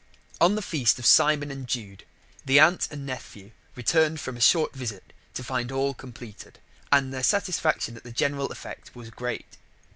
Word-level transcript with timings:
On 0.39 0.55
the 0.55 0.63
feast 0.63 0.97
of 0.97 1.05
Simon 1.05 1.51
and 1.51 1.67
Jude 1.67 2.05
the 2.43 2.59
aunt 2.59 2.87
and 2.89 3.05
nephew 3.05 3.51
returned 3.75 4.19
from 4.19 4.35
a 4.35 4.41
short 4.41 4.73
visit 4.73 5.13
to 5.35 5.43
find 5.43 5.71
all 5.71 5.93
completed, 5.93 6.57
and 6.91 7.13
their 7.13 7.21
satisfaction 7.21 7.95
at 7.95 8.03
the 8.03 8.11
general 8.11 8.51
effect 8.51 8.95
was 8.95 9.11
great. 9.11 9.57